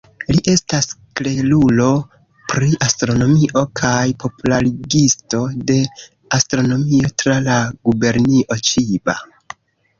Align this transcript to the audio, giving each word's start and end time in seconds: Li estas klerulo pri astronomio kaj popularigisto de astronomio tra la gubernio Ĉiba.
Li 0.35 0.39
estas 0.51 0.87
klerulo 1.19 1.89
pri 2.53 2.69
astronomio 2.87 3.63
kaj 3.81 3.93
popularigisto 4.25 5.45
de 5.73 5.79
astronomio 6.41 7.15
tra 7.25 7.39
la 7.53 7.63
gubernio 7.91 8.61
Ĉiba. 8.71 9.21